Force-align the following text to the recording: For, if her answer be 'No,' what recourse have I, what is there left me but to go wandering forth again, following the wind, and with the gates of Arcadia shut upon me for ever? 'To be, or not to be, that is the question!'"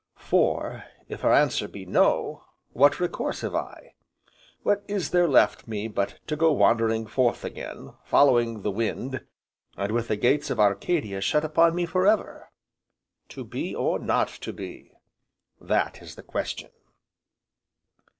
For, 0.17 0.83
if 1.07 1.21
her 1.21 1.31
answer 1.31 1.67
be 1.67 1.85
'No,' 1.85 2.43
what 2.73 2.99
recourse 2.99 3.41
have 3.41 3.53
I, 3.53 3.93
what 4.63 4.83
is 4.87 5.11
there 5.11 5.27
left 5.27 5.67
me 5.67 5.87
but 5.87 6.17
to 6.25 6.35
go 6.35 6.51
wandering 6.51 7.05
forth 7.05 7.45
again, 7.45 7.93
following 8.03 8.63
the 8.63 8.71
wind, 8.71 9.23
and 9.77 9.91
with 9.91 10.07
the 10.07 10.15
gates 10.15 10.49
of 10.49 10.59
Arcadia 10.59 11.21
shut 11.21 11.45
upon 11.45 11.75
me 11.75 11.85
for 11.85 12.07
ever? 12.07 12.49
'To 13.29 13.43
be, 13.45 13.75
or 13.75 13.99
not 13.99 14.29
to 14.29 14.51
be, 14.51 14.91
that 15.59 16.01
is 16.01 16.15
the 16.15 16.23
question!'" 16.23 16.71